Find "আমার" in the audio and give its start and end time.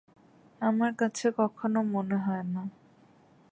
0.61-0.91